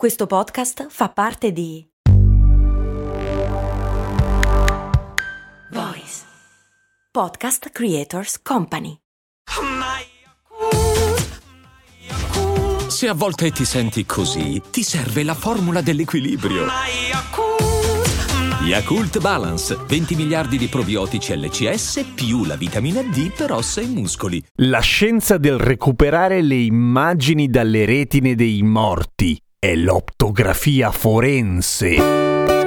[0.00, 1.86] Questo podcast fa parte di
[5.72, 6.22] Voice
[7.12, 8.96] Podcast Creators Company.
[12.88, 16.64] Se a volte ti senti così, ti serve la formula dell'equilibrio.
[18.62, 24.42] Yakult Balance, 20 miliardi di probiotici LCS più la vitamina D per ossa e muscoli.
[24.60, 32.59] La scienza del recuperare le immagini dalle retine dei morti è l'optografia forense.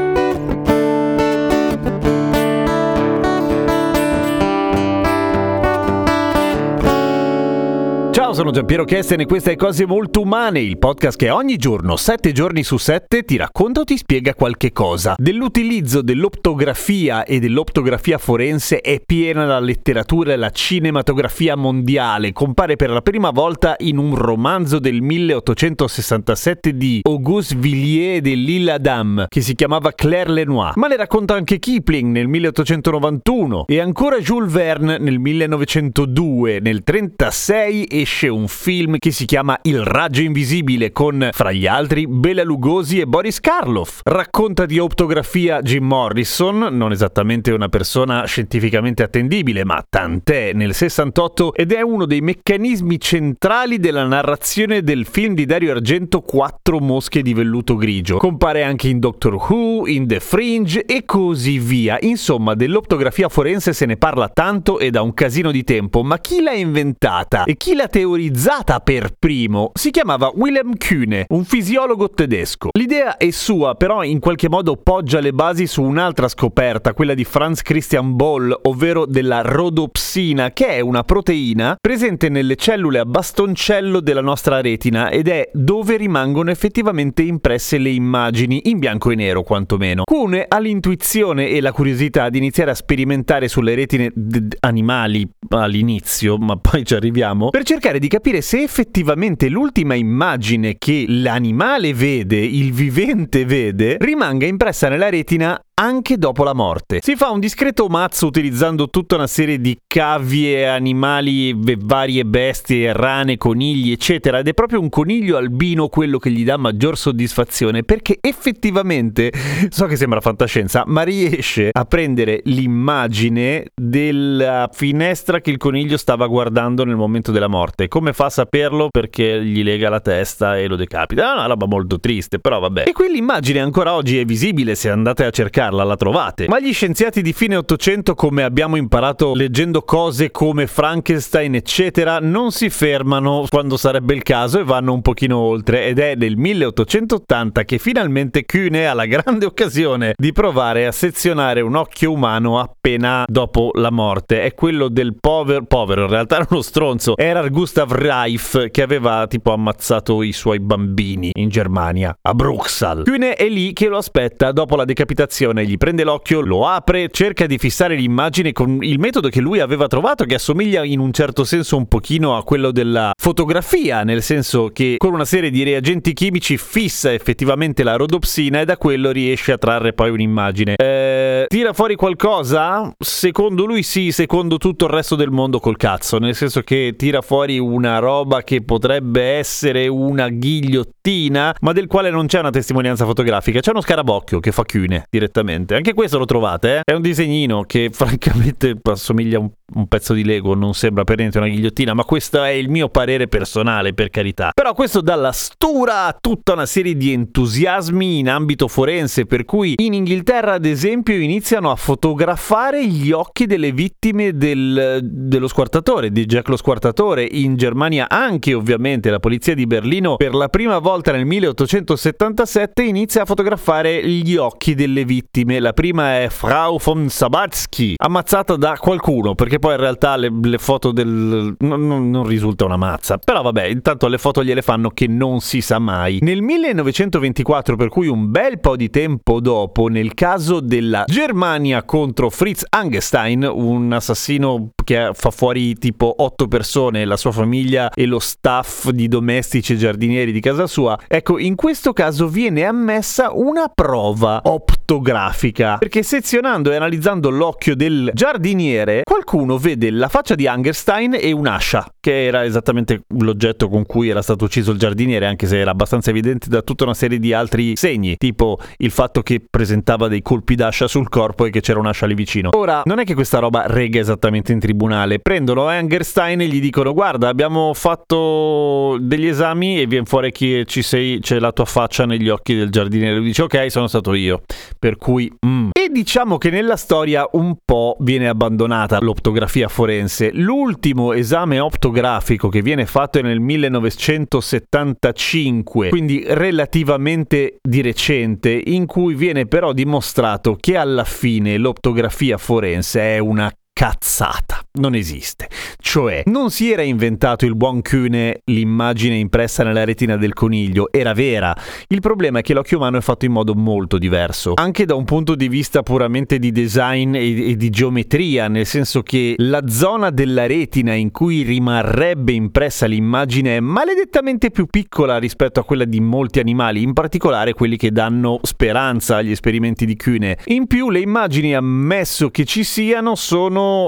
[8.34, 11.96] Ciao, sono Giampiero Kesten e questa è Cose Molto Umane, il podcast che ogni giorno,
[11.96, 15.14] 7 giorni su 7, ti racconta o ti spiega qualche cosa.
[15.20, 22.32] Dell'utilizzo dell'optografia e dell'optografia forense è piena la letteratura e la cinematografia mondiale.
[22.32, 28.72] Compare per la prima volta in un romanzo del 1867 di Auguste Villiers de l'Île
[28.72, 30.74] Adam, che si chiamava Claire Lenoir.
[30.76, 36.62] Ma ne racconta anche Kipling nel 1891 e ancora Jules Verne nel 1902.
[36.62, 41.68] Nel 1936 esce esce un film che si chiama Il raggio invisibile con, fra gli
[41.68, 44.02] altri, Bela Lugosi e Boris Karloff.
[44.04, 51.54] Racconta di optografia Jim Morrison, non esattamente una persona scientificamente attendibile, ma tant'è nel 68
[51.54, 57.22] ed è uno dei meccanismi centrali della narrazione del film di Dario Argento Quattro mosche
[57.22, 58.18] di velluto grigio.
[58.18, 61.98] Compare anche in Doctor Who, in The Fringe e così via.
[62.02, 66.42] Insomma, dell'optografia forense se ne parla tanto e da un casino di tempo, ma chi
[66.42, 72.10] l'ha inventata e chi l'ha teorizzata teorizzata per primo si chiamava Wilhelm Kühne, un fisiologo
[72.10, 72.70] tedesco.
[72.78, 77.24] L'idea è sua, però in qualche modo poggia le basi su un'altra scoperta, quella di
[77.24, 84.00] Franz Christian Boll, ovvero della rodopsina, che è una proteina presente nelle cellule a bastoncello
[84.00, 89.42] della nostra retina ed è dove rimangono effettivamente impresse le immagini, in bianco e nero
[89.42, 90.04] quantomeno.
[90.04, 96.38] Kühne ha l'intuizione e la curiosità di iniziare a sperimentare sulle retine d- animali all'inizio,
[96.38, 101.94] ma poi ci arriviamo, per cercare cercare di capire se effettivamente l'ultima immagine che l'animale
[101.94, 107.00] vede, il vivente vede, rimanga impressa nella retina anche dopo la morte.
[107.02, 113.38] Si fa un discreto mazzo utilizzando tutta una serie di cavie, animali, varie bestie, rane,
[113.38, 118.18] conigli, eccetera, ed è proprio un coniglio albino quello che gli dà maggior soddisfazione perché
[118.22, 119.32] effettivamente,
[119.70, 126.28] so che sembra fantascienza, ma riesce a prendere l'immagine della finestra che il coniglio stava
[126.28, 127.88] guardando nel momento della morte.
[127.94, 128.88] Come fa a saperlo?
[128.90, 131.30] Perché gli lega la testa e lo decapita.
[131.30, 132.86] È una roba molto triste, però vabbè.
[132.88, 136.48] E quell'immagine ancora oggi è visibile se andate a cercarla la trovate.
[136.48, 142.52] Ma gli scienziati di fine 800, come abbiamo imparato leggendo cose come Frankenstein, eccetera, non
[142.52, 145.86] si fermano quando sarebbe il caso e vanno un pochino oltre.
[145.86, 151.62] Ed è nel 1880 che finalmente Kühne ha la grande occasione di provare a sezionare
[151.62, 154.42] un occhio umano appena dopo la morte.
[154.42, 159.28] È quello del povero, povero in realtà era uno stronzo, era Gustav Reif che aveva
[159.28, 163.06] tipo ammazzato i suoi bambini in Germania, a Bruxelles.
[163.06, 167.46] Kühne è lì che lo aspetta dopo la decapitazione gli prende l'occhio, lo apre, cerca
[167.46, 171.44] di fissare l'immagine con il metodo che lui aveva trovato, che assomiglia in un certo
[171.44, 176.14] senso un pochino a quello della fotografia, nel senso che con una serie di reagenti
[176.14, 180.76] chimici fissa effettivamente la rodopsina e da quello riesce a trarre poi un'immagine.
[180.76, 181.13] Eh,
[181.54, 182.92] tira fuori qualcosa?
[182.98, 187.22] Secondo lui sì, secondo tutto il resto del mondo col cazzo, nel senso che tira
[187.22, 193.06] fuori una roba che potrebbe essere una ghigliottina, ma del quale non c'è una testimonianza
[193.06, 195.76] fotografica, c'è uno scarabocchio che fa chiune direttamente.
[195.76, 196.82] Anche questo lo trovate, eh?
[196.86, 201.38] È un disegnino che francamente assomiglia un, un, pezzo di Lego, non sembra per niente
[201.38, 204.52] una ghigliottina, ma questo è il mio parere personale, per carità.
[204.54, 209.46] Però questo dà la stura a tutta una serie di entusiasmi in ambito forense, per
[209.46, 216.12] cui in Inghilterra, ad esempio, iniziano a fotografare gli occhi delle vittime del, dello squartatore,
[216.12, 217.28] di Jack lo squartatore.
[217.30, 223.24] In Germania anche, ovviamente, la polizia di Berlino per la prima volta nel 1877 inizia
[223.24, 225.60] a fotografare gli occhi delle vittime.
[225.60, 230.58] La prima è Frau von Sabatsky, ammazzata da qualcuno, perché poi in realtà le, le
[230.58, 231.56] foto del...
[231.60, 233.18] Non, non, risulta una mazza.
[233.18, 236.20] Però vabbè, intanto le foto gliele fanno che non si sa mai.
[236.22, 242.30] Nel 1924, per cui un bel po' di tempo dopo, nel caso della Germania contro
[242.30, 248.20] Fritz Angestein, un assassino che fa fuori tipo otto persone, la sua famiglia e lo
[248.20, 250.98] staff di domestici e giardinieri di casa sua.
[251.08, 258.12] Ecco, in questo caso viene ammessa una prova optografica, perché sezionando e analizzando l'occhio del
[258.14, 264.10] giardiniere, qualcuno vede la faccia di Angerstein e un'ascia, che era esattamente l'oggetto con cui
[264.10, 267.34] era stato ucciso il giardiniere, anche se era abbastanza evidente da tutta una serie di
[267.34, 271.80] altri segni, tipo il fatto che presentava dei colpi d'ascia sul corpo e che c'era
[271.80, 272.50] un'ascia lì vicino.
[272.54, 274.73] Ora, non è che questa roba rega esattamente in tribunale,
[275.20, 280.82] prendono Angerstein e gli dicono guarda abbiamo fatto degli esami e viene fuori che ci
[280.82, 284.42] sei, c'è la tua faccia negli occhi del giardiniere, lui dice ok sono stato io,
[284.78, 285.32] per cui...
[285.46, 285.70] Mm.
[285.72, 290.32] E diciamo che nella storia un po' viene abbandonata l'optografia forense.
[290.34, 299.16] L'ultimo esame optografico che viene fatto è nel 1975, quindi relativamente di recente, in cui
[299.16, 304.62] viene però dimostrato che alla fine l'optografia forense è una cazzata.
[304.74, 305.50] Non esiste.
[305.80, 311.14] Cioè, non si era inventato il buon Kühne l'immagine impressa nella retina del coniglio, era
[311.14, 311.56] vera.
[311.88, 315.06] Il problema è che l'occhio umano è fatto in modo molto diverso, anche da un
[315.06, 320.12] punto di vista puramente di design e, e di geometria, nel senso che la zona
[320.12, 326.00] della retina in cui rimarrebbe impressa l'immagine è maledettamente più piccola rispetto a quella di
[326.00, 330.38] molti animali, in particolare quelli che danno speranza agli esperimenti di Kühne.
[330.46, 333.16] In più, le immagini, ammesso che ci siano,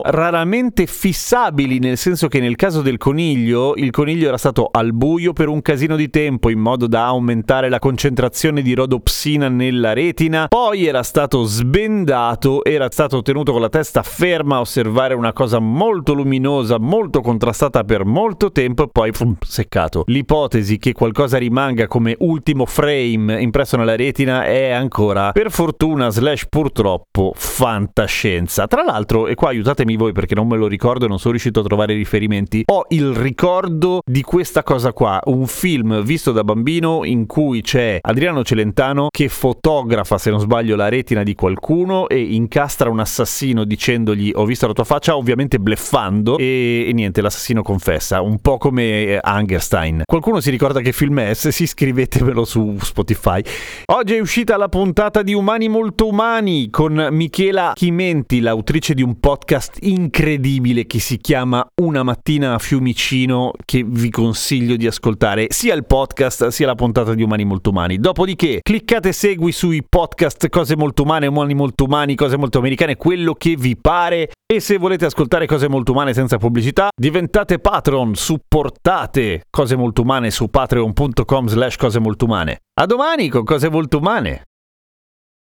[0.03, 5.33] raramente fissabili, nel senso che nel caso del coniglio, il coniglio era stato al buio
[5.33, 10.47] per un casino di tempo in modo da aumentare la concentrazione di rodopsina nella retina,
[10.47, 15.59] poi era stato sbendato, era stato tenuto con la testa ferma a osservare una cosa
[15.59, 20.03] molto luminosa, molto contrastata per molto tempo e poi fum, seccato.
[20.07, 26.47] L'ipotesi che qualcosa rimanga come ultimo frame impresso nella retina è ancora, per fortuna slash
[26.47, 28.67] purtroppo, fantascienza.
[28.67, 31.31] Tra l'altro, e qua aiuto aiutatemi voi perché non me lo ricordo e non sono
[31.31, 32.63] riuscito a trovare riferimenti.
[32.67, 37.97] Ho il ricordo di questa cosa qua, un film visto da bambino in cui c'è
[37.99, 43.63] Adriano Celentano che fotografa, se non sbaglio, la retina di qualcuno e incastra un assassino
[43.63, 48.57] dicendogli ho visto la tua faccia, ovviamente bleffando e, e niente, l'assassino confessa, un po'
[48.57, 50.03] come Angerstein.
[50.05, 51.33] Qualcuno si ricorda che film è?
[51.33, 53.41] Se sì, scrivetemelo su Spotify.
[53.85, 59.19] Oggi è uscita la puntata di Umani molto umani con Michela Chimenti, l'autrice di un
[59.19, 65.47] podcast podcast incredibile che si chiama Una mattina a Fiumicino che vi consiglio di ascoltare
[65.49, 67.97] sia il podcast sia la puntata di Umani Molto Umani.
[67.97, 73.33] Dopodiché cliccate segui sui podcast Cose Molto Umane, Umani Molto Umani, Cose Molto Americane, quello
[73.33, 74.31] che vi pare.
[74.45, 80.31] E se volete ascoltare Cose Molto Umane senza pubblicità, diventate patron, supportate Cose Molto Umane
[80.31, 82.59] su patreon.com slash cose molto umane.
[82.79, 84.43] A domani con Cose Molto Umane!